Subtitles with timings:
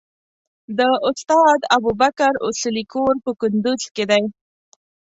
[0.77, 0.79] د
[1.09, 4.23] استاد ابوبکر اصولي کور په کندوز کې دی.